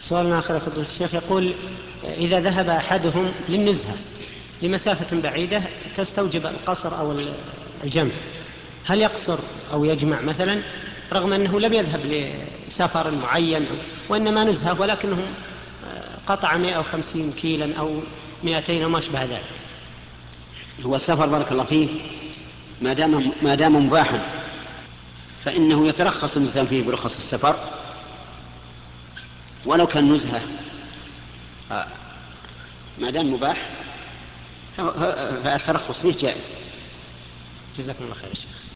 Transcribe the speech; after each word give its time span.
سؤال 0.00 0.32
آخر 0.32 0.60
فضل 0.60 0.82
الشيخ 0.82 1.14
يقول 1.14 1.54
إذا 2.04 2.40
ذهب 2.40 2.68
أحدهم 2.68 3.32
للنزهة 3.48 3.94
لمسافة 4.62 5.20
بعيدة 5.20 5.62
تستوجب 5.96 6.46
القصر 6.46 6.98
أو 6.98 7.16
الجمع. 7.84 8.10
هل 8.84 9.00
يقصر 9.00 9.38
أو 9.72 9.84
يجمع 9.84 10.20
مثلا؟ 10.20 10.62
رغم 11.12 11.32
أنه 11.32 11.60
لم 11.60 11.72
يذهب 11.72 12.00
لسفر 12.68 13.10
معين 13.10 13.66
وإنما 14.08 14.44
نزهة 14.44 14.80
ولكنه 14.80 15.26
قطع 16.26 16.56
150 16.56 17.32
كيلا 17.32 17.78
أو 17.78 18.00
200 18.44 18.84
أو 18.84 18.88
ما 18.88 18.98
أشبه 18.98 19.24
ذلك. 19.24 19.42
هو 20.82 20.96
السفر 20.96 21.26
بارك 21.26 21.52
الله 21.52 21.64
فيه 21.64 21.88
ما 22.82 22.92
دام 22.92 23.32
ما 23.42 23.54
دام 23.54 23.86
مباحا 23.86 24.20
فإنه 25.44 25.88
يترخص 25.88 26.36
الإنسان 26.36 26.66
فيه 26.66 26.82
برخص 26.82 27.16
السفر. 27.16 27.56
ولو 29.66 29.86
كان 29.86 30.12
نزهة. 30.14 30.40
آه، 31.70 31.86
ما 32.98 33.10
دام 33.10 33.32
مباح 33.32 33.68
فالترخص 35.44 36.00
فيه 36.00 36.12
جائز. 36.12 36.44
جزاكم 37.78 38.04
الله 38.04 38.14
خير 38.14 38.34
شيخ. 38.34 38.68